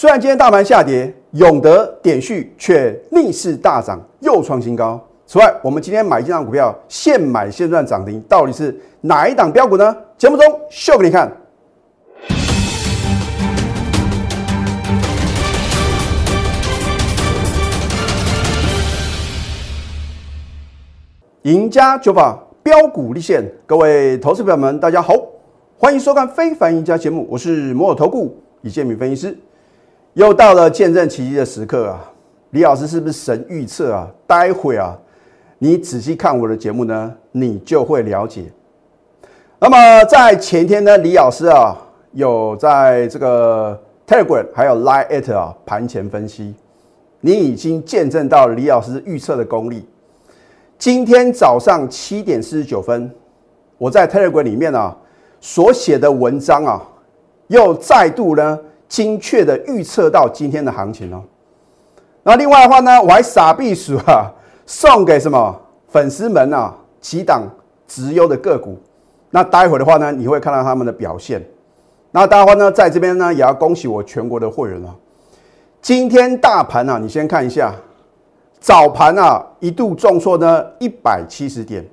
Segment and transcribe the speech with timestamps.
[0.00, 5.04] 虽然今天大盘下跌，永德、点序却逆势大涨，又创新高。
[5.26, 9.96] 此外，我们今天买进档股票，现买现赚涨停，到底是哪一档标股呢？
[10.16, 11.28] 节目中秀给你看。
[21.42, 25.12] 赢家酒法标股立现，各位投资朋友们，大家好，
[25.76, 29.36] 欢迎收看《非凡赢家》节目，我是摩尔投顾李建民分析师。
[30.18, 32.12] 又到了见证奇迹的时刻啊！
[32.50, 34.10] 李老师是不是神预测啊？
[34.26, 34.98] 待会啊，
[35.58, 38.46] 你仔细看我的节目呢，你就会了解。
[39.60, 41.72] 那么在前天呢，李老师啊，
[42.10, 46.52] 有在这个 Telegram 还有 Line 啊盘前分析，
[47.20, 49.88] 你已经见证到李老师预测的功力。
[50.76, 53.08] 今天早上七点四十九分，
[53.76, 54.96] 我在 Telegram 里面啊
[55.40, 56.82] 所写的文章啊，
[57.46, 61.22] 又再度呢精确的预测到今天的行情哦。
[62.22, 64.32] 那另外的话呢，我还傻逼鼠啊，
[64.66, 67.42] 送给什么粉丝们啊几档
[67.86, 68.78] 直优的个股。
[69.30, 71.42] 那待会的话呢，你会看到他们的表现。
[72.10, 74.94] 那当然话呢，在这边呢也要恭喜我全国的会员啊。
[75.82, 77.74] 今天大盘啊，你先看一下。
[78.60, 81.86] 早盘啊，一度重挫呢一百七十点。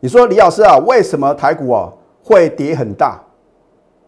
[0.00, 1.90] 你说李老师啊，为什么台股啊
[2.22, 3.18] 会跌很大？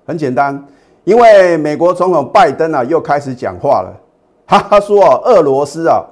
[0.05, 0.63] 很简单，
[1.09, 3.91] 因为美国总统拜登啊又开始讲话了。
[4.47, 6.05] 他说啊，俄罗斯啊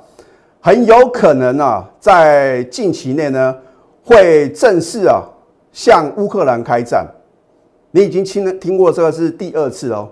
[0.59, 3.55] 很有可能啊在近期内呢
[4.03, 5.23] 会正式啊
[5.71, 7.07] 向乌克兰开战。
[7.91, 10.09] 你已经听听过这个是第二次哦。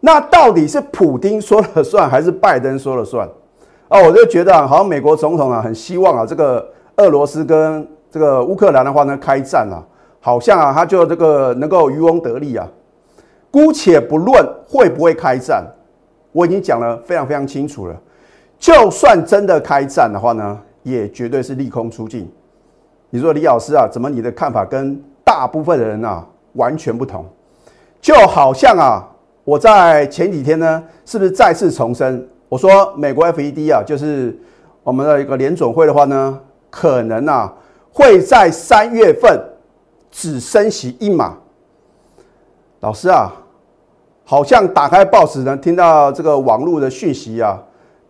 [0.00, 3.28] 那到底是普京说了算，还是拜登说了算？
[3.88, 9.84] 哦，我就觉得啊，好像美国总统啊，很希望啊，这个俄罗斯跟这个乌克兰的话呢，开战啊，
[10.18, 12.66] 好像啊，他就这个能够渔翁得利啊。
[13.50, 15.64] 姑且不论会不会开战，
[16.32, 17.96] 我已经讲了非常非常清楚了。
[18.58, 22.30] 就算真的开战的话呢，也绝对是利空出尽。
[23.10, 27.24] 你说李老师啊，怎么你的看法跟大部分的人啊完全不同？
[28.00, 29.08] 就好像啊，
[29.44, 32.28] 我在前几天呢，是不是再次重申？
[32.48, 34.36] 我说美国 FED 啊，就是
[34.82, 36.38] 我们的一个联总会的话呢，
[36.68, 37.52] 可能啊
[37.92, 39.40] 会在三月份
[40.10, 41.36] 只升息一码。
[42.80, 43.32] 老师啊，
[44.24, 47.58] 好像打开报纸呢，听到这个网络的讯息啊，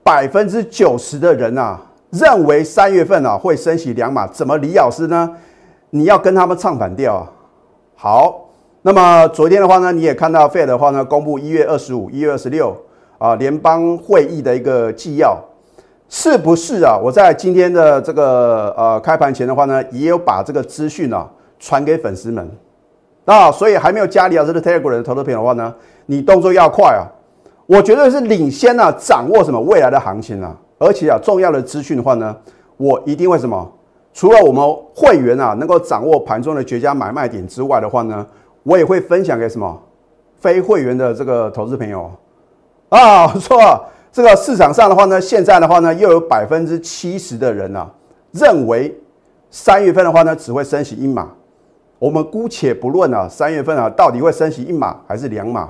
[0.02, 1.80] 百分之九十的人啊
[2.10, 5.34] 认为三月份啊会升息两码，怎么李老师呢？
[5.90, 7.32] 你要跟他们唱反调啊？
[7.96, 8.48] 好，
[8.82, 12.76] 那么昨天的话呢，你也看到 Fed 的话呢，公布一月二十五、一月二十六。
[13.18, 15.36] 啊，联邦会议的一个纪要
[16.08, 16.96] 是不是啊？
[16.96, 22.48] 我在今天的这个呃开盘前的话呢，也有把这个资讯啊传给粉丝们
[23.28, 25.75] 啊，所以还没有加李老师的 Telegram 的投资品的话呢，
[26.06, 27.05] 你动作要快啊！
[27.66, 32.34] 我绝对是领先啊，掌握什么未来的行情啊，而且啊，重要的资讯的话呢，
[32.78, 33.71] 我一定会什么？
[34.15, 38.27] 除了我们会员啊能够掌握盘中的绝佳买卖点之外的话呢，
[38.62, 39.78] 我也会分享给什么
[40.41, 42.10] 非会员的这个投资朋友。
[42.89, 47.91] 啊，说这个市场上的话呢，现在的话呢，又有百分之七十的人啊，
[48.33, 48.99] 认为
[49.50, 51.28] 三月份的话呢，只会升息一码。
[51.98, 55.69] 我们姑且不论啊，三月份啊，到底会升息一码还是两码，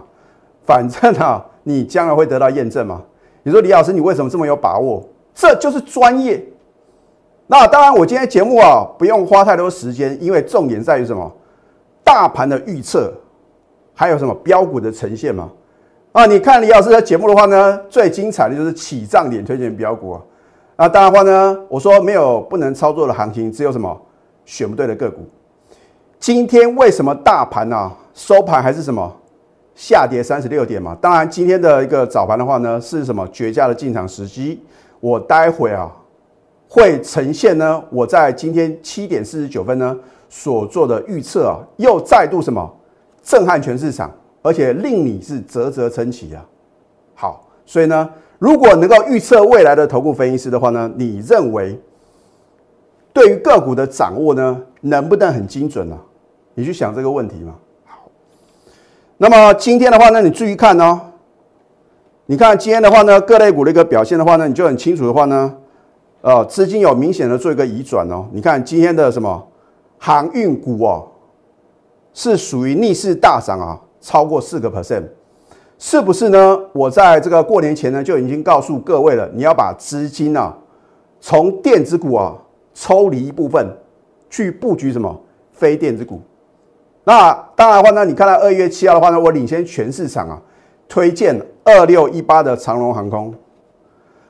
[0.64, 3.02] 反正啊，你将来会得到验证嘛。
[3.42, 5.02] 你说李老师，你为什么这么有把握？
[5.34, 6.44] 这就是专业。
[7.46, 11.32] 那当然，我今天节目啊，不用花太多时间，因为重点在于什么？
[12.04, 13.12] 大盘的预测，
[13.94, 15.50] 还有什么标股的呈现嘛。
[16.12, 20.20] 啊，你看李老师的节目的话呢，最精彩的就是起涨点推荐标股啊。
[20.76, 23.98] 那当然话呢，我说没有不能操作的行情，只有什么
[24.44, 25.26] 选不对的个股。
[26.20, 29.10] 今天为什么大盘呢收盘还是什么
[29.74, 30.96] 下跌三十六点嘛？
[31.00, 34.60] 当然今天的一个早盘的话呢，是什么绝佳的进场时机？
[35.00, 35.90] 我待会啊
[36.68, 39.96] 会呈现呢，我在今天七点四十九分呢
[40.28, 42.68] 所做的预测啊，又再度什么
[43.22, 44.10] 震撼全市场。
[44.40, 46.46] 而且令你是啧啧称奇啊！
[47.14, 48.08] 好，所以呢，
[48.38, 51.78] 如果能够预测未来的头部分析师的话呢，你认为
[53.12, 55.98] 对于个股的掌握呢，能不能很精准呢？
[56.58, 57.54] 你去想这个问题嘛。
[57.84, 58.10] 好，
[59.16, 61.00] 那么今天的话呢，你注意看哦。
[62.26, 65.54] 你看今天的话呢，各类股的一个表现的话呢，你就很清楚的话呢，
[66.20, 68.26] 呃，资金有明显的做一个移转哦。
[68.32, 69.46] 你看今天的什么
[69.98, 71.06] 航运股哦，
[72.12, 73.80] 是属于逆势大涨啊。
[74.00, 75.04] 超过四个 percent，
[75.78, 76.58] 是不是呢？
[76.72, 80.56] 我在这个过年前呢就已经告诉各位了，你要把资金啊
[81.20, 82.34] 从电子股啊
[82.74, 83.64] 抽离一部分，
[84.28, 85.20] 去布局什么
[85.52, 86.20] 非电子股。
[87.08, 90.38] 那当然的话呢，你看到二月七号的话呢，我领先全市场啊，
[90.86, 91.34] 推荐
[91.64, 93.34] 二六一八的长龙航空。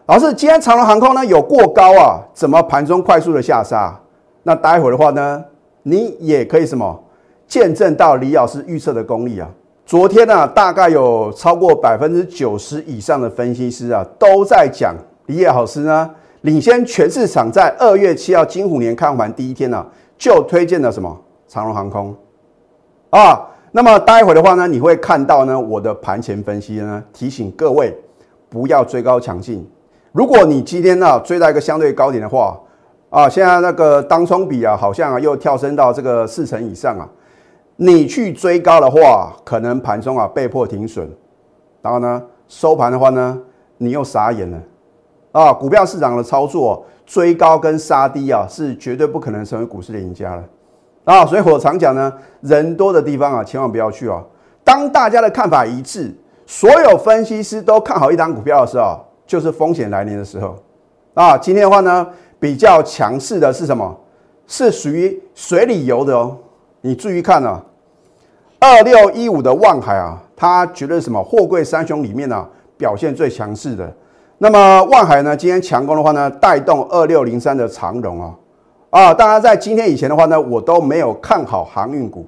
[0.07, 2.23] 老师，今天长龙航空呢有过高啊？
[2.33, 3.99] 怎么盘中快速的下杀？
[4.45, 5.45] 那待会的话呢，
[5.83, 7.03] 你也可以什么
[7.49, 9.51] 见证到李老师预测的功力啊？
[9.85, 14.95] 昨天呢，大概有超过百分之九十以上的分析师啊，都在讲
[15.27, 16.09] 李老师呢
[16.43, 19.85] 领先全市场，在二月七号金虎年开盘第一天呢，
[20.17, 22.15] 就推荐了什么长龙航空
[23.11, 23.49] 啊？
[23.71, 27.95] 那么待会的话呢，你会看到呢我的盘前分析呢，提醒各位
[28.49, 29.69] 不要追高抢进。
[30.13, 32.59] 如果你今天呢追到一个相对高点的话，
[33.11, 37.07] 啊，现在那个当冲比啊，好像啊又跳升到这个四成以上啊，
[37.77, 41.07] 你去追高的话，可能盘中啊被迫停损，
[41.83, 43.39] 然后呢收盘的话呢，
[43.77, 44.59] 你又傻眼了
[45.33, 45.53] 啊！
[45.53, 50.43] 股票市场的操作，追高跟杀低啊，是绝对不可能成为股市的赢家了
[51.13, 51.27] 啊！
[51.27, 54.25] 所以我常讲呢，人多的地方啊，千万不要去哦。
[54.63, 56.15] 当大家的看法一致，
[56.47, 59.05] 所有分析师都看好一档股票的时候。
[59.29, 60.57] 就是风险来临的时候
[61.13, 61.37] 啊！
[61.37, 62.07] 今天的话呢，
[62.41, 63.95] 比较强势的是什么？
[64.47, 66.35] 是属于水里游的哦。
[66.81, 67.63] 你注意看啊，
[68.59, 71.23] 二六一五的望海啊，它绝对是什么？
[71.23, 73.95] 货柜三雄里面呢表现最强势的。
[74.39, 78.35] 那么望海呢，今天强攻的话呢，带动二六零三的长荣啊
[78.91, 79.13] 啊！
[79.13, 82.27] 当然在今天以前的话呢，我都没有看好航运股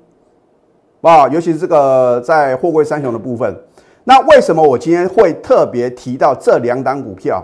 [1.00, 3.56] 啊，尤其是这个在货柜三雄的部分。
[4.04, 7.42] 那为什么我今天会特别提到这两档股票？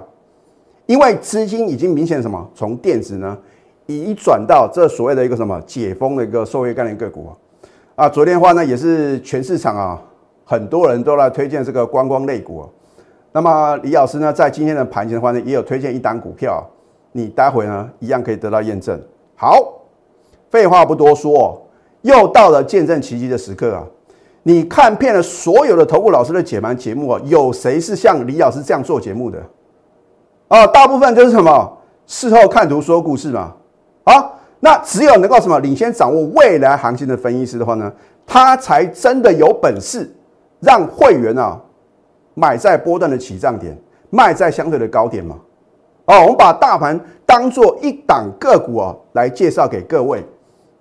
[0.86, 3.36] 因为资金已经明显什么从电子呢
[3.86, 7.28] 移转到这所谓的一个什么解封的一个受益概念个股
[7.94, 8.08] 啊。
[8.08, 10.00] 昨天的话呢，也是全市场啊
[10.44, 12.68] 很多人都来推荐这个观光类股。
[13.32, 16.64] 那么李老师呢，在今天的盘前的话呢，也有推荐一档股票，
[17.16, 19.00] 你待会呢一样可以得到验证。
[19.34, 19.72] 好，
[20.50, 21.66] 废话不多说，
[22.02, 23.82] 又到了见证奇迹的时刻啊！
[24.42, 29.42] 你看遍了所有的投顾老师的解盘节目啊，有谁是像李老师这样做节目的？
[30.48, 33.54] 啊，大部分就是什么事后看图说故事嘛。
[34.04, 37.90] 啊，那只有能够什么领先掌握未来行情的分析师的话呢，
[38.26, 40.14] 他才真的有本事
[40.60, 41.58] 让会员啊
[42.34, 43.74] 买在波段的起涨点，
[44.10, 45.36] 卖在相对的高点嘛。
[46.06, 50.25] 哦，我们把大盘当做一档个股啊来介绍给各位，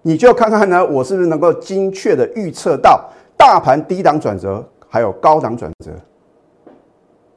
[0.02, 3.10] 你就看看呢，我是不是能够精确的预测到。
[3.38, 5.92] 大盘低档转折，还有高档转折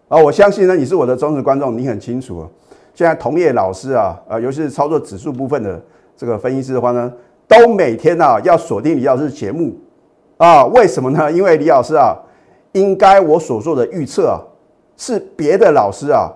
[0.07, 0.17] 啊！
[0.17, 2.47] 我相信呢，你是我的忠实观众，你很清楚。
[2.95, 5.83] 现在同业老师啊，呃，尤其是操作指数部分的
[6.17, 7.13] 这个分析师的话呢，
[7.49, 9.77] 都每天呢要锁定李老师节目
[10.37, 10.65] 啊。
[10.67, 11.31] 为什么呢？
[11.33, 12.17] 因为李老师啊，
[12.73, 14.39] 应该我所做的预测啊，
[14.97, 16.31] 是别的老师啊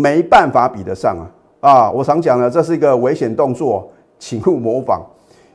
[0.00, 1.24] 没办法比得上啊
[1.60, 1.90] 啊！
[1.90, 5.04] 我常讲呢，这是一个危险动作， 请勿模仿。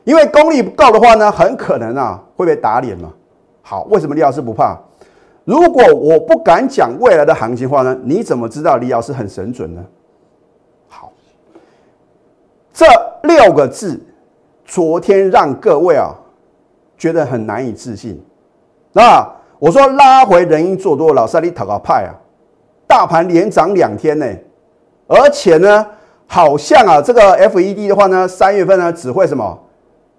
[0.03, 3.11] 因为功力不够的话呢，很可能啊会被打脸嘛。
[3.63, 4.77] 好，为什么李老师不怕？
[5.43, 7.97] 如果我不敢讲未来的行情话呢？
[8.03, 9.83] 你怎么知道李老师很神准呢？
[10.87, 11.11] 好，
[12.73, 12.85] 这
[13.23, 13.99] 六个字，
[14.63, 16.13] 昨天让各位啊
[16.97, 18.23] 觉得很难以置信。
[18.91, 19.27] 那
[19.59, 22.13] 我说拉回人因做多，老师你讨个派啊！
[22.95, 24.25] 大盘连涨两天呢，
[25.05, 25.85] 而且呢，
[26.27, 29.59] 好像啊这个 FED 的话呢，三月份呢只会什么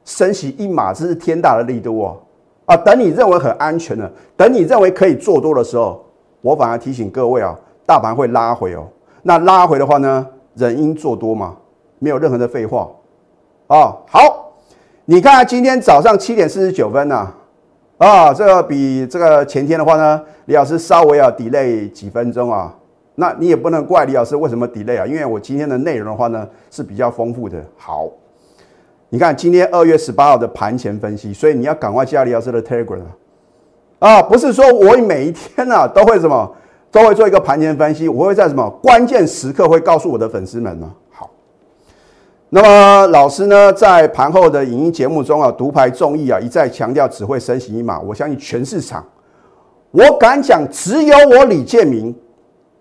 [0.05, 2.19] 升息一码，这是天大的力度哦。
[2.67, 6.05] 啊，等你认为很安全了，等你认为可以做多的时候，
[6.43, 8.87] 我反而提醒各位啊，大盘会拉回哦。
[9.23, 11.57] 那拉回的话呢，人应做多嘛，
[11.99, 12.91] 没有任何的废话
[13.69, 13.97] 啊。
[14.07, 14.53] 好，
[15.07, 17.35] 你看今天早上七点四十九分呢，啊，
[17.99, 22.75] 啊这个比这个前天的话呢，李老师稍微要 delay 几分钟啊。
[23.15, 27.63] 那你也不能怪李老师为什么 delay 啊，因为我今天的内容的话呢是比较丰富的。
[27.77, 28.09] 好。
[29.09, 32.99] 你看今天二月十八号的盘前分析，所以你要赶快加李老师的 Telegram
[34.01, 34.21] 啊！
[34.21, 36.53] 不是说我每一天啊都会什么
[36.91, 40.93] 都会做一个盘前分析，我会在什么关键时刻会告诉我的粉丝们呢？
[42.57, 48.01] 那么老师呢在盘后的影音节目中啊，独排众议啊，一再强调只会升息一码。
[48.01, 49.05] 我相信全市场，
[49.91, 52.17] 我敢讲，只有我李建明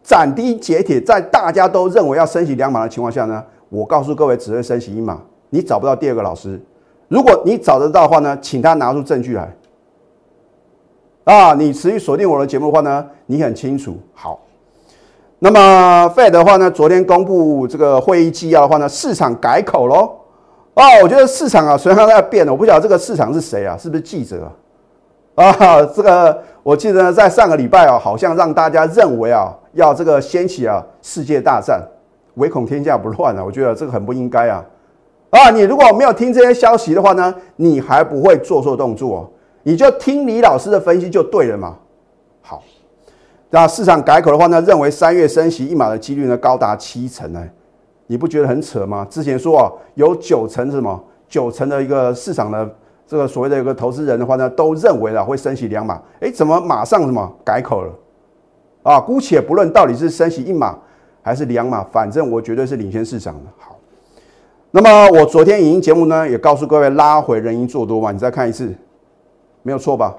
[0.02, 5.22] 斩钉截铁，在大家都认为要升息两码的情况下呢，我告诉各位只会升息一码。
[5.50, 6.58] 你找不到第二个老师，
[7.10, 9.54] 如果你找得到的话呢，请他拿出证据来。
[11.26, 13.98] 啊，你持续锁定我的节目的话呢，你很清楚。
[14.14, 14.40] 好，
[15.46, 20.10] 那么 Fed 的话呢，昨天公布这个会议纪要的话呢，市场改口喽。
[20.74, 23.78] 哦，我觉得市场啊，虽然在变，我不晓得这个市场是谁啊？
[23.78, 24.52] 是不是记者
[25.36, 25.46] 啊？
[25.46, 31.80] 啊，这个我记得在上个礼拜啊，好像让大家认为啊，要这个掀起啊世界大战，
[32.38, 33.44] 唯恐天下不乱啊。
[33.46, 34.66] 我觉得这个很不应该啊。
[35.30, 41.76] 啊，你如果没有听这些消息的话呢，你还不会做错动作，你就听李老师的分析就对了嘛。
[43.50, 47.48] 那市场改口的话呢，认为三月升息一码的几率呢高达七成呢，
[48.08, 49.06] 你不觉得很扯吗？
[49.10, 51.02] 之前说啊，有九成什么？
[51.28, 52.70] 九成的一个市场的
[53.08, 57.94] 这个所谓的一个投资人的话呢，都认为啊会升息两码，哎，怎么马上什么改口了？
[58.84, 60.78] 啊，姑且不论到底是升息一码
[61.22, 63.42] 还是两码，反正我绝对是领先市场的。
[63.58, 63.78] 好，
[64.72, 68.74] 那么我昨天影音节目呢也告诉各位，拉回人因做多嘛，你再看一次，
[69.64, 70.16] 没有错吧？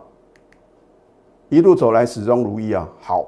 [1.49, 2.89] 一路走来始终如一啊。
[3.01, 3.25] 好，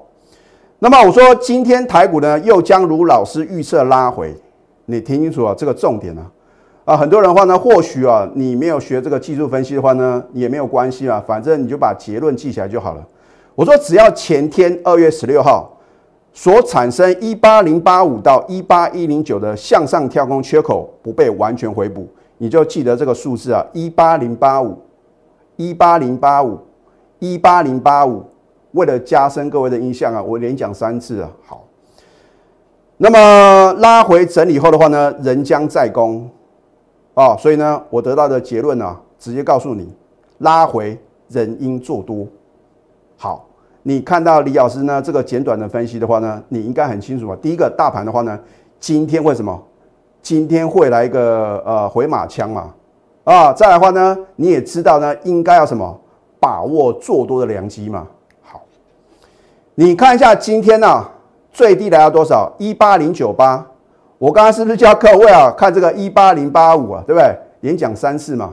[0.78, 4.34] 那么我说今天台股呢又将如老师预测拉回，
[4.86, 6.30] 你听清楚啊，这个重点啊。
[6.84, 13.06] 啊，很多人话呢，或许啊你没有学这个技术分析的话呢也没有关系啊，反正你就把结论记起来就好了。
[13.54, 15.70] 我说，只要前天二月十六号
[16.32, 22.08] 所产生一八零八五到一八一零九的向上跳空缺口不被完全回补，
[22.38, 24.78] 你就记得这个数字啊，一八零八五，
[25.56, 26.58] 一八零八五，
[27.18, 28.24] 一八零八五。
[28.72, 31.30] 为了加深各位的印象啊，我连讲三次啊。
[31.46, 31.64] 好，
[32.96, 36.28] 那么拉回整理后的话呢，人将再攻
[37.14, 39.92] 啊，所以呢，我得到的结论呢，直接告诉你，
[40.38, 40.98] 拉回
[41.28, 42.26] 人应做多。
[43.16, 43.44] 好。
[43.84, 47.38] 你看到李老师呢这个简短的分析的话呢，你应该很清楚啊。
[47.40, 48.38] 第一个大盘的话呢，
[48.78, 49.58] 今天会什么？
[50.20, 52.74] 今天会来一个呃回马枪嘛？
[53.24, 55.98] 啊，再来的话呢，你也知道呢，应该要什么？
[56.40, 58.06] 把握做多的良机嘛。
[58.42, 58.62] 好，
[59.74, 61.04] 你看一下今天呢，
[61.52, 62.52] 最低来到多少？
[62.58, 63.66] 一八零九八。
[64.18, 67.02] 我刚刚是不是叫各位啊看这个一八零八五啊？
[67.06, 67.36] 对不对？
[67.60, 68.52] 连讲三次嘛。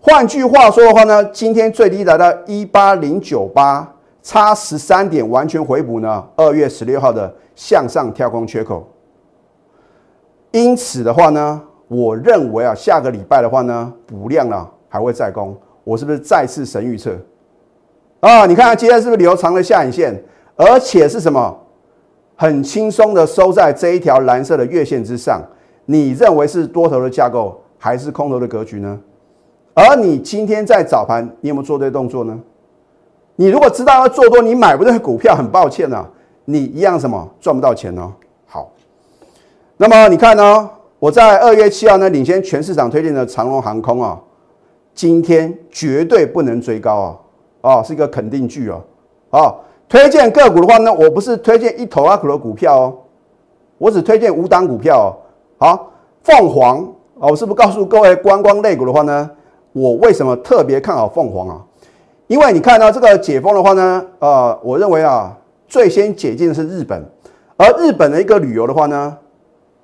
[0.00, 3.94] 换句话说的话呢，今天最低来到一八零九八。
[4.20, 6.22] 差十三点完全回补呢？
[6.36, 8.86] 二月十六号的向上跳空缺口。
[10.50, 15.56] 因此的话呢，我认为啊，下个礼拜的话呢，补量啊还会再攻。
[15.88, 17.16] 我是不是再次神预测
[18.20, 18.44] 啊？
[18.44, 20.22] 你看今天是不是留长了下影线，
[20.54, 21.58] 而且是什么？
[22.36, 25.40] 很轻松的收在这一条蓝色的月线之上。
[25.86, 29.00] 你认为是多头的架构还是空头的格局呢？
[29.72, 32.38] 而你今天在早盘，你有没有做对动作呢？
[33.36, 36.04] 你如果知道要做多，你买不对股票，很抱歉呐，
[36.44, 38.12] 你一样什么赚不到钱哦。
[38.46, 38.70] 好，
[39.78, 40.68] 那么你看呢？
[40.98, 44.20] 我在二月七号呢，领先全市场推荐的长龙航空啊，
[44.98, 47.16] 今天绝对不能追高啊，
[47.60, 48.82] 哦，是一个肯定句哦。
[49.30, 49.54] 哦，
[49.88, 52.98] 推荐个股的话呢，我不是推荐一头阿股的股票哦，
[53.78, 55.06] 我只推荐五档股票哦。
[55.56, 55.92] 好，
[56.24, 56.80] 凤凰
[57.14, 59.30] 哦，我是不是告诉各位观光类股的话呢？
[59.72, 61.64] 我为什么特别看好凤凰啊？
[62.26, 65.32] 因为你看到这个解封的话呢，呃，我认为啊，
[65.68, 67.00] 最先解禁的是日本，
[67.56, 69.16] 而日本的一个旅游的话呢，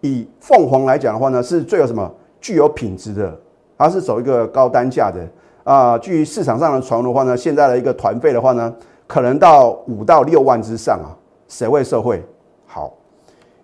[0.00, 3.38] 以凤凰来讲的话呢，是最有什么具有品质的，
[3.76, 5.20] 它是走一个高单价的
[5.64, 5.98] 啊。
[5.98, 8.74] 据市场上的传闻的话呢，现在的一个团费的话呢，
[9.06, 11.12] 可能到五到六万之上啊，
[11.48, 12.22] 谁会受惠？
[12.66, 12.92] 好，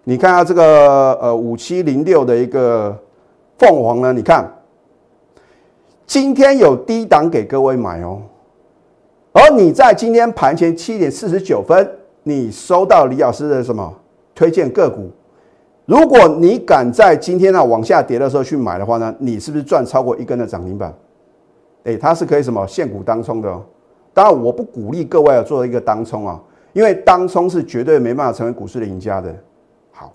[0.05, 2.97] 你看下这个呃五七零六的一个
[3.59, 4.49] 凤凰呢，你看
[6.07, 8.21] 今天有低档给各位买哦。
[9.33, 11.89] 而你在今天盘前七点四十九分，
[12.25, 13.95] 你收到李老师的什么
[14.35, 15.09] 推荐个股？
[15.91, 20.95] 如果你敢在今天呢往下跌的时候去买的话呢，你是不是赚超过一根的涨停板？
[21.83, 23.61] 哎，它是可以什么现股当冲的哦。
[24.15, 26.41] 当然，我不鼓励各位啊做一个当冲啊，
[26.75, 29.35] 因为当冲是绝对没办法成为股市的赢家的。
[29.91, 30.13] 好，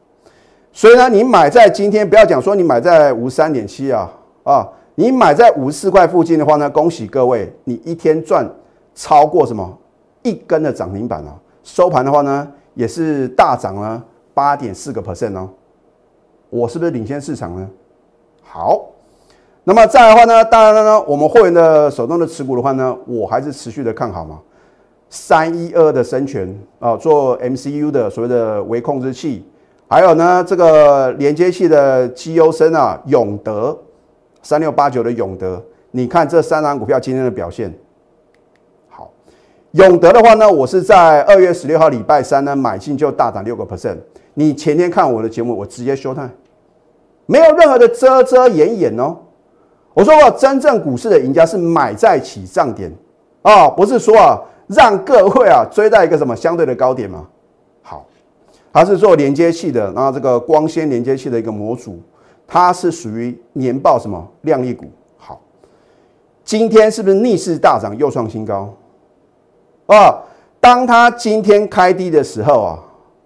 [0.72, 4.10] 所以呢，你买在今天，不要讲说你买在五三点七啊
[4.44, 8.50] 啊，你买在五十四块附近的话呢，恭喜各位，你一天赚。
[8.98, 9.78] 超过什么
[10.24, 14.02] 一根的涨停板哦，收盘的话呢，也是大涨了
[14.34, 15.50] 八点四个 percent 哦。
[16.56, 17.70] 我是不是领先市场呢？
[18.42, 18.82] 好，
[19.66, 24.40] 那么再的话呢，当然了呢，我们会员的手中的持股的话呢，我还是持续的看好嘛。
[25.10, 29.46] 三一二的生权啊，做 MCU 的所谓的微控制器，
[29.90, 33.78] 还有呢这个连接器的绩优生啊，永德
[34.42, 37.74] 三六八九的永德，你看这三张股票今天的表现。
[38.88, 39.12] 好
[39.72, 43.98] 永德的话呢，我是在二月十六号礼拜三呢买进就大涨六个 percent。
[44.38, 46.30] 你前天看我的节目，我直接休态，
[47.26, 49.18] 没有任何的遮遮掩掩哦。
[49.94, 52.92] 我说过，真正股市的赢家是买在起涨点
[53.42, 57.26] 啊，不是说啊让各位啊追在一个什么相对的高点嘛。
[57.82, 58.06] 好，
[58.74, 62.02] 它是做连接器的，然后这个光纤连接器的一个模组，
[62.46, 64.86] 它是属于年报什么靓丽股。
[65.18, 65.40] 好，
[66.44, 68.74] 今天是不是逆势大涨又创新高？
[69.88, 70.20] 啊，
[70.60, 72.80] 当他今天开低的时候啊，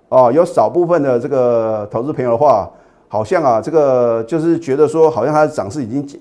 [0.10, 2.70] 哦，有少部分的这个投资朋友的话，
[3.10, 6.18] 好像啊，这个就是觉得说，好像它的涨势已经结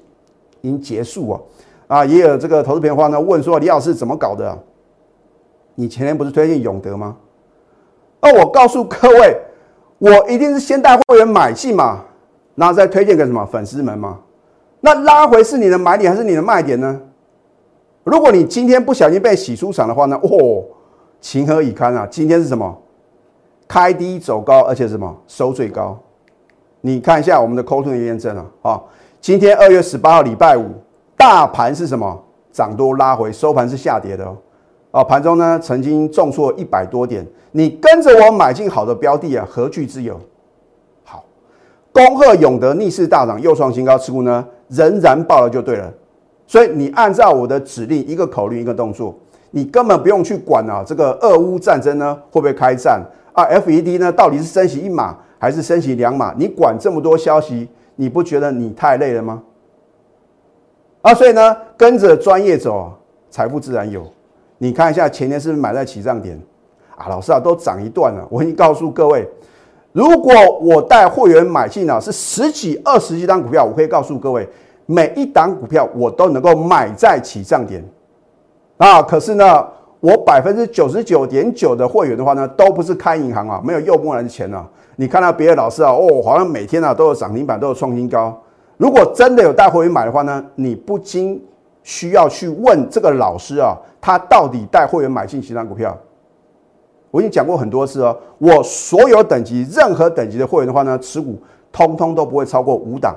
[0.62, 1.40] 已经结束啊，
[1.86, 4.58] 啊，也有这个投资朋友呢问说，李老师怎么搞的？
[5.76, 7.16] 你前天不是推荐永德吗？
[8.20, 9.40] 那我告诉各位，
[9.98, 12.04] 我一定是先带会员买进嘛，
[12.56, 14.18] 然后再推荐给什么粉丝们嘛。
[14.80, 17.00] 那拉回是你的买点还是你的卖点呢？
[18.02, 20.18] 如果你今天不小心被洗出场的话呢？
[20.22, 20.64] 哦，
[21.20, 22.06] 情何以堪啊！
[22.10, 22.76] 今天是什么？
[23.68, 25.98] 开低走高，而且什么收最高？
[26.80, 28.46] 你看一下我们的 c o t 的验证啊！
[28.62, 28.82] 啊，
[29.20, 30.66] 今天二月十八号礼拜五，
[31.16, 32.24] 大盘是什么？
[32.52, 34.36] 涨多拉回，收盘是下跌的哦。
[34.90, 40.18] 啊，盘中呢曾经重挫一百多点，你跟着我买进好的标的啊，何惧之有？
[41.04, 41.24] 好，
[41.92, 45.92] 恭贺永德逆势大涨，又创新高，持股呢仍然爆了就对了。
[46.46, 49.14] 所以你按照我的指令，一个口令一个动作，
[49.50, 56.34] 你根本不用去管啊，这个俄乌战争呢会不会开战啊？FED 呢到底是升息一码还是升息两码？
[56.36, 59.42] 你管这么多消息，你不觉得你太累了吗？
[61.02, 62.92] 啊，所以呢，跟着专业走，
[63.30, 64.06] 财富自然有。
[64.58, 66.40] 你看一下前天是不是买在起涨点
[66.96, 67.08] 啊？
[67.08, 68.26] 老师啊，都涨一段了。
[68.30, 69.28] 我已经告诉各位，
[69.92, 74.48] 如果我带会员买进啊，是十几、二十几张股票，我可以告诉各位。
[74.90, 77.84] 每一档股票我都能够买在起涨点
[78.78, 79.02] 啊！
[79.02, 79.68] 可是呢，
[80.00, 84.64] 我百分之九十九点九的会员的话呢，都不是开银行啊，没有用不完的钱啊。
[84.96, 88.40] 你看到别的老师啊，哦，好像每天啊都有涨停板，都有创新高。
[88.76, 91.44] 如果真的有带会员买的话呢，你不禁
[91.82, 95.96] 需要去问这个老师啊，他到底带会员买进几张股票？
[97.10, 101.36] 我已经讲过很多次哦，我所有等级任何等级的会员的话呢，持股
[101.72, 103.16] 通通都不会超过五档。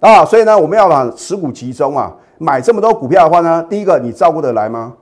[0.00, 4.94] 啊，所以呢，我们要把持股集中啊，买这么多股票的话呢，第一个你照顾得来吗？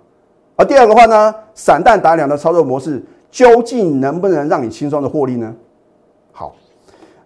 [0.57, 5.55] 而第二个话呢，散弹打两的操作模式究竟能不能让你轻松的获利呢？
[6.33, 6.57] 好，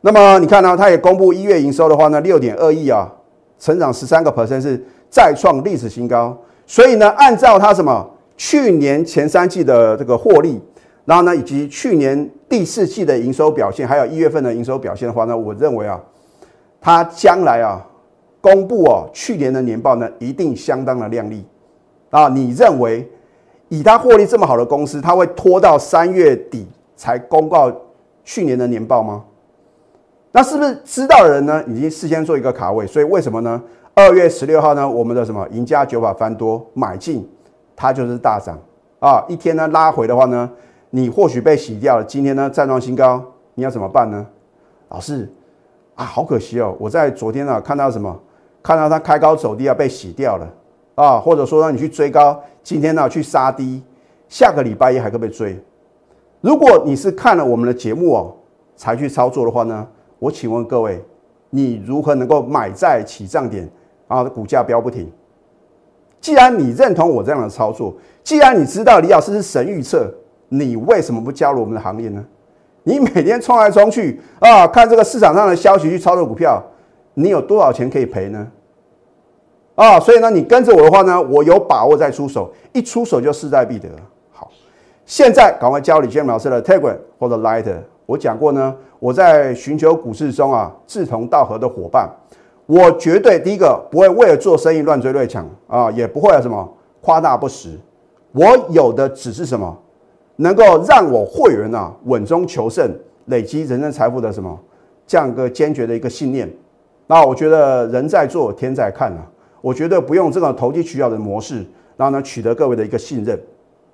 [0.01, 3.11] 那么你看呢，它也公布一月营收的话呢，六点二亿啊，
[3.59, 6.37] 成长十三个 percent 是再创历史新高。
[6.67, 10.61] 所以呢，按照它什么去年前三季的这个获利，
[11.05, 16.01] 然后呢，以及去年第四季的营收表现，还有一月份的营收表现的话呢，我认为啊。
[16.83, 17.87] 它将来啊，
[18.41, 21.45] 公布哦，去年的年报呢，一定相当的亮丽
[22.09, 22.27] 啊！
[22.29, 23.07] 你认为
[23.71, 27.73] 以它获利这么好的公司，它会拖到三月底才公告
[28.23, 29.25] 去年的年报吗？
[30.33, 32.87] 那是不是知道的人呢，已经事先做一个卡位？
[32.87, 33.63] 所以为什么呢？
[33.95, 37.27] 二月十六号呢，我们的什么赢家九法翻多买进，
[37.75, 38.59] 它就是大涨
[38.99, 39.25] 啊！
[39.29, 40.51] 一天呢拉回的话呢，
[40.91, 44.27] 你或许被洗掉了，今天呢再创新高，你要怎么办呢？
[44.91, 45.29] 老师。
[45.97, 46.75] 啊，好可惜哦！
[46.81, 48.19] 我在昨天啊看到什么？
[48.63, 50.49] 看到它开高走低啊，被洗掉了
[51.01, 53.83] 啊，或者说让你去追高，今天呢去杀低，
[54.29, 55.59] 下个礼拜一还可不可以追？
[56.43, 58.37] 如果你是看了我们的节目哦
[58.77, 59.87] 才去操作的话呢，
[60.19, 61.03] 我请问各位，
[61.49, 63.67] 你如何能够买在起涨点
[64.09, 64.23] 啊？
[64.25, 65.11] 股价飙不停？
[66.21, 70.13] 既然你认同我这样的操作，既然你知道李老师是神预测，
[70.51, 72.23] 你为什么不加入我们的行列呢？
[72.83, 76.63] 你每天冲来冲去啊，看这个市场上的消息去操作股票，
[77.15, 78.47] 你有多少钱可以赔呢？
[79.81, 83.89] 啊，所以呢，你跟着我的话呢，我有把握再出手，一出手就势在必得。
[84.31, 84.51] 好，
[85.07, 87.65] 现在赶快教李建老师的 Telegram 或者 Light。
[88.05, 92.11] 我讲过呢，我在寻求股市中啊志同道合的伙伴，
[92.67, 97.71] 我绝对第一个不会为了做生意乱追乱抢啊，也不会什么夸大不实。
[98.33, 99.75] 我有的只是什么？
[100.37, 102.87] 能够让我会员啊稳中求胜，
[103.27, 104.61] 累积人生财富的什么
[105.07, 106.53] 这样一个坚决的一个信念，
[107.07, 109.25] 那我觉得人在做天在看啊，
[109.61, 111.65] 我绝对不用这种投机取巧的模式，
[111.97, 113.39] 然后呢取得各位的一个信任，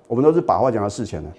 [0.07, 1.29] 我们都是把话讲到事前的。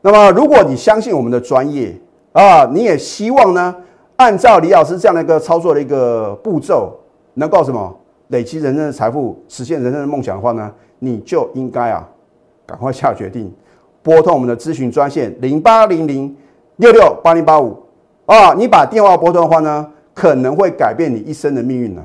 [0.00, 1.94] 那么如果你相信我们的专业
[2.32, 3.74] 啊，你也希望呢
[4.16, 6.92] 按照李老师这样的一个操作的一个步骤，
[7.34, 7.96] 能够什么
[8.28, 12.08] 累积人生的财富，实现人生的梦想的话呢，你就应该啊
[12.66, 13.52] 赶快下决定。
[14.02, 16.36] 拨通我们的咨询专线零八零零
[16.76, 17.82] 六六八零八五
[18.26, 22.02] 啊，你把电话拨通的话呢，可能会改变你一生的命运呢。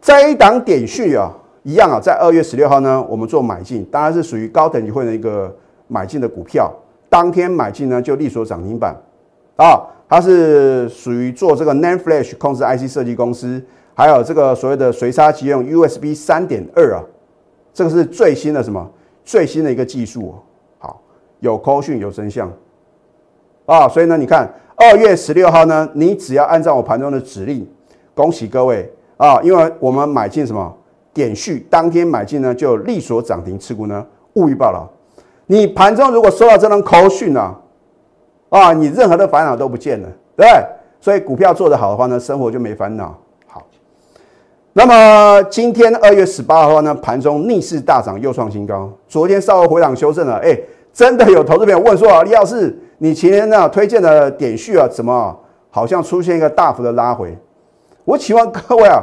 [0.00, 1.30] 这一档点序啊，
[1.62, 5.54] 一样啊，在二月十六号呢，我们做买进，当然是属于高等级会的一个
[5.88, 6.72] 买进的股票，
[7.08, 8.96] 当天买进呢就立所涨停板。
[9.56, 17.04] 啊，它是属于做这个 NAND Flash 控制 IC 设计公司，还有这个所谓的随插即用 USB 三点二啊，
[17.74, 18.90] 这个是最新的什么？
[19.22, 20.34] 最新的一个技术，
[20.78, 21.02] 好
[21.40, 22.50] 有扣讯有真相。
[23.66, 27.68] 啊，所以呢，你看二月十六号呢，你只要按照我盘中的指令，
[28.14, 30.74] 恭喜各位啊，因为我们买进什么
[31.12, 34.02] 点序，当天买进呢就立所涨停，持股呢
[34.32, 34.88] 勿预报了。
[35.44, 37.54] 你盘中如果收到这张口讯啊，
[38.48, 40.66] 啊，你任何的烦恼都不见了，对对？
[41.02, 43.14] 所以股票做得好的话呢，生活就没烦恼。
[43.46, 43.62] 好
[44.72, 48.90] 那么今天二月十八号呢，盘中逆势大涨，又创新高。
[49.06, 50.58] 昨天稍微回档修正了，哎，
[50.94, 57.36] 真的有投资朋友问说啊，李老师，你前天呢推荐的点序啊，怎么好像出现一个大幅的拉回？
[58.10, 59.00] 我请问各位啊，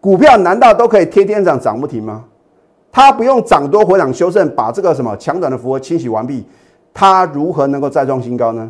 [0.00, 2.24] 股票难道都可以天天涨涨不停吗？
[2.90, 6.44] 它不用涨多回涨修正，把这个什么强短的符合清洗完毕，
[6.92, 8.68] 它如何能够再创新高呢？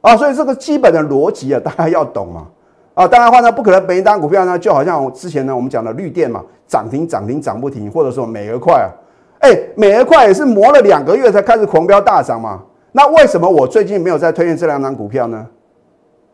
[0.00, 2.48] 啊，所以这个基本的逻辑啊，大家要懂嘛。
[2.94, 8.90] 啊，当然话呢，不可能每一单股票呢，就好像之前呢我们讲的绿电嘛，涨停涨停涨不停，或者说美而快啊，
[9.38, 12.60] 哎，美而快也是磨了两个月才开始狂飙大涨嘛。
[12.90, 15.46] 那为什么我最近没有再推荐这两张股票呢？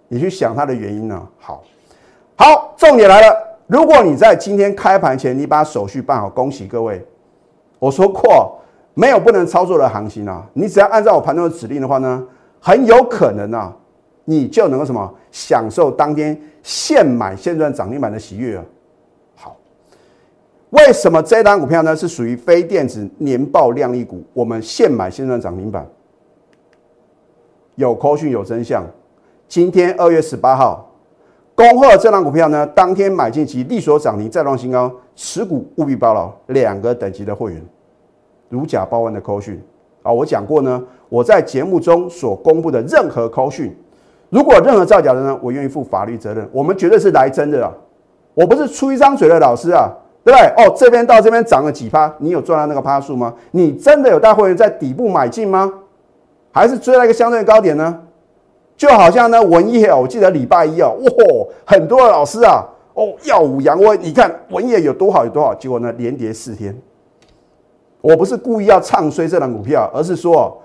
[0.09, 1.23] 你去想它的原因呢？
[1.39, 1.63] 好，
[2.41, 7.07] 好，重点来了，如果你在今天开盘前你把手续办好，恭喜各位。
[7.79, 8.59] 我说过，
[8.95, 12.27] 没有不能操作的行情啊，你只要按照我盘中的指令的话呢，
[12.59, 13.77] 很有可能啊，
[14.25, 16.41] 你就能够什么享受当天。
[16.63, 18.65] 现买现赚涨停板的喜悦啊！
[19.37, 19.57] 好，
[20.71, 24.23] 为什么这单股票呢是属于非电子年报量丽股？
[24.33, 25.87] 我们现买现赚涨停板，
[27.75, 28.83] 有扣讯有真相。
[29.47, 30.90] 今天二月十八号，
[31.61, 36.33] 恭贺这档股票呢，当天买进即利索涨停再创新高，持股务必包牢。
[36.47, 37.63] 两个等级的会员，
[38.49, 39.63] 如假包换的扣讯
[40.03, 40.11] 啊！
[40.11, 43.77] 我讲过呢，我在节目中所公布的任何扣讯。
[44.31, 46.49] 如果任何造假的呢，我愿意负法律责任。
[46.51, 47.71] 我们绝对是来真的啊！
[48.33, 49.91] 我不是出一张嘴的老师啊，
[50.25, 50.65] 对不对？
[50.65, 53.35] 哦，这边到这边涨了几趴，你有赚到那个趴数吗？
[53.51, 55.71] 你真的有带会员在底部买进吗？
[56.53, 58.01] 还是追了一个相对高点呢？
[58.81, 61.07] 就好像呢，文业，我记得礼拜一啊，哇，
[61.67, 62.65] 很多的老师啊，
[62.95, 66.75] 哦，耀武扬威，你看文业有多好有多好，结果呢，连跌四天。
[68.01, 70.59] 我不是故意要唱衰这档股票，而是说。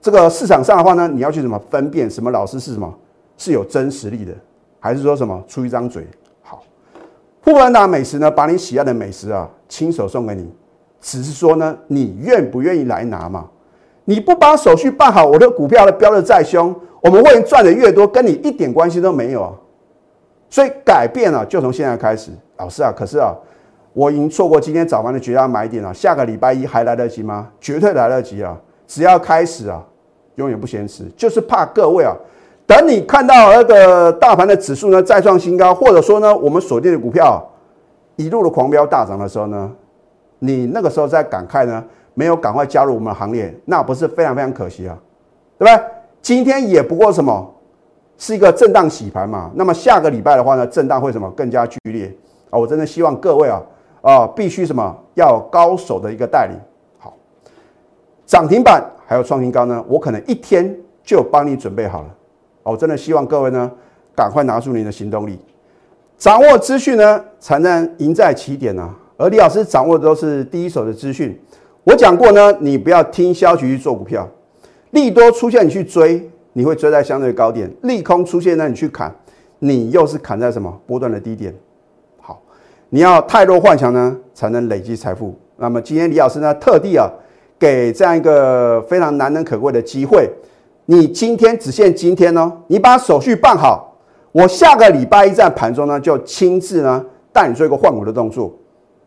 [0.00, 2.94] 这个市场上的话呢，你要去怎么分辨什么老师是什么
[3.36, 4.32] 是有真实力的，
[4.78, 6.06] 还是说什么出一张嘴？
[6.40, 6.62] 好，
[7.42, 10.48] 富兰达美食呢，把你喜爱的美食啊，亲手送给你，
[11.00, 13.46] 只是说呢，你愿不愿意来拿嘛？
[14.04, 19.52] 你不把手续办好，我的股票的飙的再凶，我们会员赚的越多，跟你一点关系都没有啊。
[20.50, 22.30] 所以改变了，就从现在开始。
[22.56, 23.34] 老师啊，可是啊，
[23.92, 27.48] 我已经错过今天早盘的绝佳买点了，下个礼拜一还来得及吗？
[27.60, 28.58] 绝对来得及啊！
[28.86, 29.84] 只要开始啊，
[30.36, 32.16] 永远不嫌迟，就是怕各位啊，
[32.66, 37.46] 等你看到那个大盘的指数呢再创新高，或者说呢我们锁定的股票
[38.16, 39.70] 一路的狂飙大涨的时候呢，
[40.38, 41.84] 你那个时候再感慨呢，
[42.14, 44.98] 没有赶快加入我们的行列，那不是非常非常可惜啊，
[45.58, 45.84] 对不对？
[46.20, 47.54] 今天也不过什么，
[48.18, 49.50] 是一个震荡洗盘嘛。
[49.54, 52.14] 那么下个礼拜的话呢，震荡会什么更加剧烈
[52.50, 52.58] 啊？
[52.58, 53.62] 我真的希望各位啊
[54.02, 56.56] 啊，必须什么要高手的一个带领。
[56.98, 57.14] 好
[58.26, 62.08] 涨停板还有创新高呢，我可能一天就帮你准备好了。
[62.64, 63.70] 我真的希望各位呢，
[64.14, 65.38] 赶快拿出你的行动力，
[66.18, 68.94] 掌握资讯呢，才能赢在起点啊。
[69.16, 71.40] 而李老师掌握的都是第一手的资讯。
[71.84, 74.28] 我讲过呢，你不要听消息去做股票，
[74.90, 79.14] 利多出现你去追，你会追在相对高点；利空出现呢，你去砍，
[79.58, 81.54] 你又是砍在什么波段的低点。
[82.20, 82.42] 好，
[82.90, 85.34] 你要太弱幻想呢，才能累积财富。
[85.56, 87.10] 那么今天李老师呢，特地啊。
[87.60, 90.30] 给这样一个非常难能可贵的机会，
[90.84, 93.96] 你今天只限今天哦，你把手续办好，
[94.30, 98.56] 我下个礼拜一在盘中呢就亲自呢带你做一个换股的动作，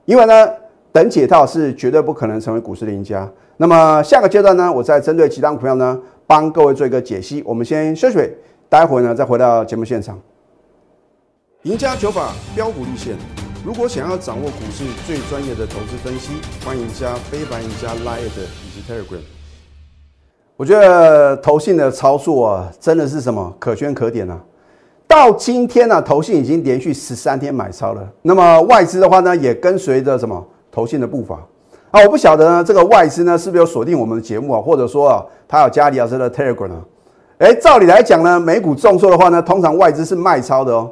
[0.03, 0.49] 因为呢
[0.91, 3.25] 等解套是绝对不可能成为股市的赢家。
[3.61, 5.95] 那么下个阶段呢，我再针对其他股票呢
[6.25, 7.43] 帮各位做一个解析。
[7.45, 8.17] 我们先休息，
[8.67, 10.19] 待会呢再回到节目现场。
[11.61, 13.15] 赢家九法标股立线。
[13.63, 16.31] 如果想要掌握股市最专业的投资分析，
[16.65, 19.21] 欢迎加非凡、加 Line 以及 Telegram。
[20.57, 24.41] 我觉得投信的操作啊，真的是什么可圈可点啊！
[25.07, 28.11] 到今天呢，投信已经连续十三天买超了。
[28.23, 31.39] 那么外资的话呢，也跟随着什么投信的步伐
[31.91, 32.01] 啊？
[32.03, 34.61] 我不晓得呢，这个外资呢是不是有锁定我们的节目啊？
[34.61, 36.81] 或者说啊，他有加李老师的 Telegram 啊？
[37.37, 40.91] 哎，照理来讲呢，美股重挫的话呢，通常外资是卖超的哦。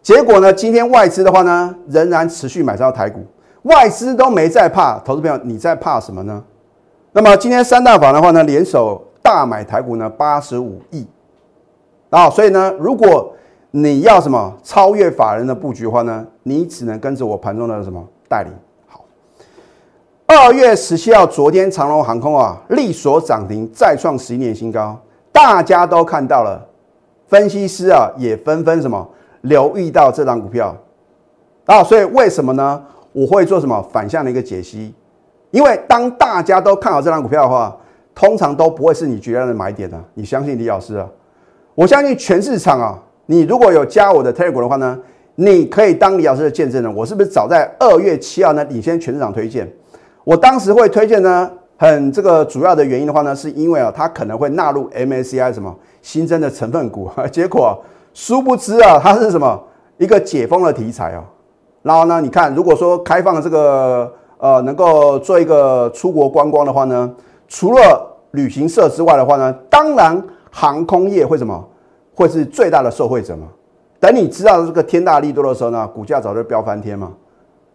[0.00, 0.52] 结果呢？
[0.52, 3.20] 今天外资的话呢，仍然持续买超台股，
[3.64, 4.98] 外资都没在怕。
[5.00, 6.42] 投资朋友，你在怕什么呢？
[7.12, 11.04] 那么今天三大法的话呢，联手大买台股呢，八十五亿
[12.10, 12.30] 啊。
[12.30, 13.34] 所以呢，如果
[13.72, 18.52] 你要什么超越法人的布局的话呢，你只能跟着我盘中的什么带领。
[20.30, 24.94] 二月十七号，昨天长龙航空啊，力所涨停，再创十一年新高，
[25.32, 26.62] 大家都看到了，
[27.28, 29.08] 分析师啊也纷纷什么。
[29.40, 30.76] 留意到这张股票
[31.64, 32.84] 啊，所以为什么呢？
[33.12, 34.92] 我会做什么反向的一个解析？
[35.50, 37.74] 因为当大家都看好这张股票的话，
[38.14, 39.98] 通常都不会是你绝对的买点的。
[40.12, 41.08] 你相信李老师啊？
[41.74, 45.00] 我相信全市场啊，你如果有加我的 Telegram 的话呢，
[45.36, 46.94] 你可以当李老师的见证人。
[46.94, 49.66] 我是不是早在二月七号呢领先全市场推荐？
[50.28, 59.58] 我当时会推荐呢很这个主要的原因的话呢，是因为啊，它可能会纳入 MSCI 什么新增的成分股， 结果殊不知啊，它是什么
[59.96, 61.24] 一个解封的题材啊。
[61.80, 67.10] 然后呢，你看，如果说开放这个呃，能够做一个出国观光的话呢，
[67.46, 71.66] 除了旅行社之外的话呢，当然航空业会什么
[72.14, 73.46] 会是最大的受惠者嘛。
[73.98, 77.14] 等你知道这个天大利多的时候呢，股价早就飙翻天嘛。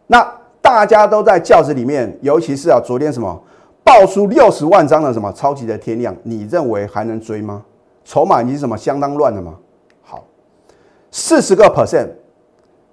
[0.05, 0.31] 那
[0.73, 3.39] 大家都在轿子里面，尤其是啊，昨天什么？
[3.83, 7.61] 爆出六十万张的什么超级的天量，你认为还能追吗？
[8.03, 9.53] 筹码已经什么相当乱了吗？
[10.01, 10.23] 好，
[11.11, 12.09] 四十个 percent，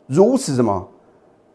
[0.07, 0.87] 如此什么，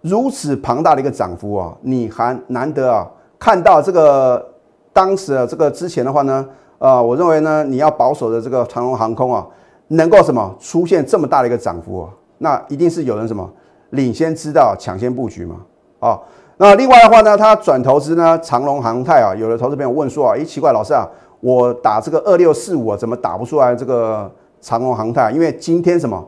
[0.01, 3.07] 如此庞大的一个涨幅啊，你还难得啊
[3.37, 4.43] 看到这个
[4.91, 9.45] 当时啊这个之前的话呢，呃，我认为呢你要保守的这个长龙航空啊，
[9.89, 12.09] 能够什么出现这么大的一个涨幅啊，
[12.39, 13.47] 那一定是有人什么
[13.91, 15.57] 领先知道抢先布局嘛，
[15.99, 16.19] 啊。
[16.57, 21.05] 那另外的话呢，他转投资呢，长隆航泰啊，有的投资朋友问说啊，咦，奇怪，老师啊，
[21.41, 24.31] 我打这个二六四五啊，怎么打不出来这个
[24.61, 25.31] 长隆航泰？
[25.31, 26.25] 因为今天什么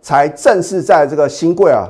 [0.00, 1.88] 才正式在这个新贵啊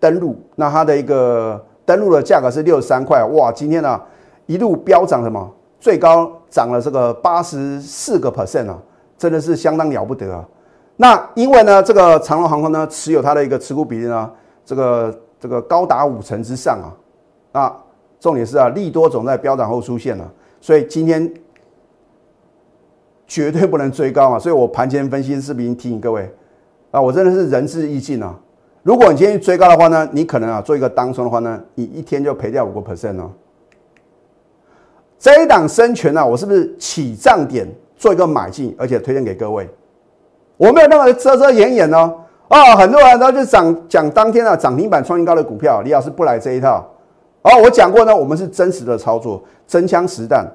[0.00, 4.00] 登陆，那它的一个登陆的价格是六十三块，哇，今天呢
[4.46, 5.46] 一路飙涨什么，
[5.78, 8.78] 最高涨了这个八十四个 percent 啊，
[9.18, 10.42] 真的是相当了不得啊。
[10.96, 14.30] 那因为呢，这个长隆航空呢持有它的一个持股比例呢，
[14.64, 15.14] 这个
[15.46, 16.90] 这个高达五成之上啊。
[17.52, 17.76] 那
[18.18, 20.28] 重点是啊，利多总在飙涨后出现了，
[20.60, 21.32] 所以今天
[23.28, 24.38] 绝对不能追高啊！
[24.38, 26.28] 所以我盘前分析视频提醒各位
[26.90, 28.34] 啊，我真的是仁至义尽啊。
[28.82, 33.30] 如果你今天追高的话呢，你可能啊做一个当冲的话呢，你一天就赔掉五个 percent 哦。
[35.18, 39.68] 这一档生权呢，我是不是起涨点做一个买进，而且推荐给各位？
[40.56, 42.22] 我没有那么遮遮掩掩哦。
[42.48, 46.84] 啊，很多人都就涨讲当天啊涨停板创新高的股票，李老师不来这一套。
[47.42, 50.46] 哦，我讲过呢，我们是真实的操作，真枪实弹。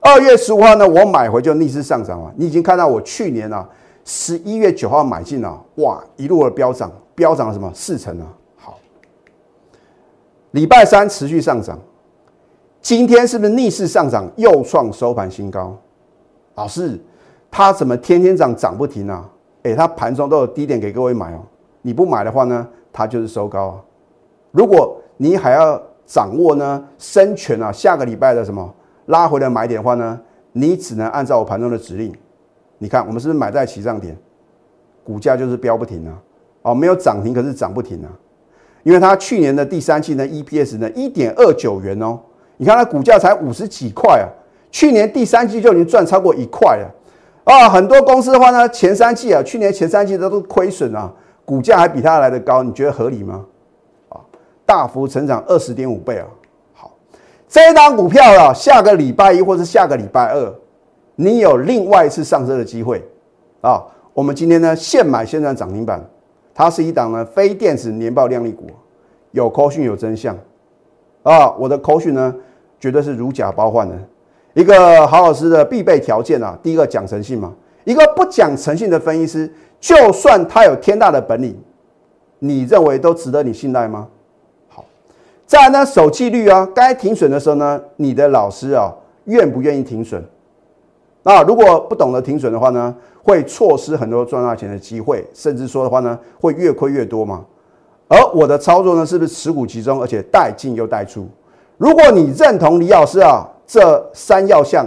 [0.00, 2.32] 二月十五号呢，我买回就逆势上涨了。
[2.36, 3.66] 你已经看到我去年啊，
[4.04, 8.26] 十一月九号买进了，哇，一路的飙涨，飙涨了什么四成啊？
[8.56, 8.78] 好，
[10.50, 11.78] 礼拜三持续上涨，
[12.82, 15.74] 今天是不是逆势上涨，又创收盘新高？
[16.54, 17.00] 老师，
[17.50, 19.28] 它怎么天天涨涨不停啊？
[19.64, 21.40] 哎，它盘中都有低点给各位买哦，
[21.82, 23.82] 你不买的话呢，它就是收高啊。
[24.52, 28.72] 如果你还要掌握呢，生权啊，下个礼拜的什么
[29.06, 30.20] 拉回来买点的话呢，
[30.52, 32.12] 你只能按照我盘中的指令。
[32.78, 34.16] 你看，我们是不是买在起涨点，
[35.02, 36.22] 股价就是飙不停啊？
[36.62, 38.08] 哦，没有涨停，可是涨不停啊。
[38.82, 42.20] 因为它去年的第三季呢，EPS 呢一点二九元哦，
[42.58, 44.28] 你看它股价才五十几块啊，
[44.70, 46.90] 去年第三季就已经赚超过一块了
[47.44, 47.68] 啊。
[47.68, 51.12] 很多公司的话呢，前三季啊，去年前三季都是亏损啊，
[51.44, 53.44] 股价还比它来的高，你觉得合理吗？
[54.08, 54.20] 啊
[54.66, 56.26] 大幅成长二十点五倍啊！
[56.72, 56.90] 好，
[57.46, 60.54] 这一档股票啊，下个礼拜一或是下个礼拜二，
[61.16, 63.06] 你有另外一次上车的机会
[63.60, 63.84] 啊！
[64.14, 66.02] 我们今天呢，现买现赚涨停板，
[66.54, 68.64] 它是一档呢非电子年报量丽股，
[69.32, 70.34] 有口讯有真相
[71.22, 71.50] 啊！
[71.58, 72.34] 我的口讯呢，
[72.80, 73.94] 绝对是如假包换的，
[74.54, 76.56] 一个好老师的必备条件啊！
[76.62, 81.56] 第一个讲诚信嘛，一个不讲诚信的分析师，就算他有天大的本领，
[82.38, 84.06] 你认为都值得你信赖吗？
[85.44, 90.22] 再来呢，守纪律啊，该停损的时候呢，你的老师啊，愿不愿意停损？
[91.24, 97.44] 那如果不懂得停损的话呢，会错失很多赚大钱的机会，甚至说的话呢，会越亏越多嘛。
[98.06, 101.26] 而我的操作呢，是不是持股集中，而且带进又带出？
[101.76, 104.86] 如果你认同李老师啊这三要项，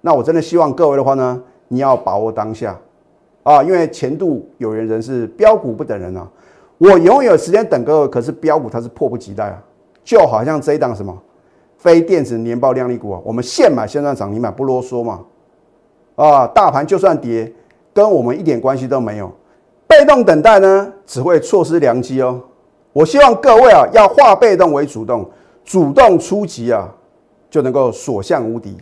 [0.00, 2.78] 那我真的希望各位的话呢，你要把握当下
[3.42, 6.26] 啊，因为前度有缘人是标股不等人啊，
[6.78, 9.62] 我永远有时间等各位，可是标股它是迫不及待啊。
[10.04, 11.16] 就好像这一档什么
[11.78, 15.20] 非电子年报量力股啊，我们现买现赚涨停板，不啰嗦嘛。
[16.16, 17.50] 啊，大盘就算跌，
[17.92, 19.32] 跟我们一点关系都没有。
[19.86, 22.40] 被动等待呢，只会错失良机哦。
[22.92, 25.28] 我希望各位啊，要化被动为主动，
[25.64, 26.88] 主动出击啊，
[27.54, 28.76] 就能够所向无敌。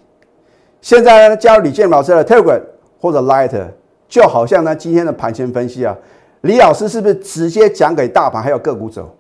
[0.81, 2.59] 现在呢，加入李建老师的 Telegram
[2.99, 3.53] 或者 Light，
[4.09, 5.95] 就好像呢今天的盘前分析啊，
[6.41, 9.15] 李老师是不是直接讲给大盘还有个股走？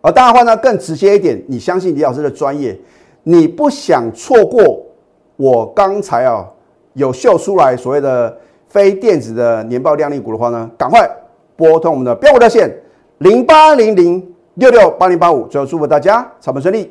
[0.00, 2.74] 而当然话呢，更直接一点，你相信李老师的专业，
[3.24, 4.82] 你不想错过
[5.36, 6.48] 我刚才啊
[6.94, 8.34] 有秀出来所谓的
[8.68, 11.06] 非电子的年报量力股的话呢，赶快
[11.56, 12.74] 拨通我们的标股热线
[13.18, 16.90] 零八零零六六八零八五，最后祝福大家操盘顺利，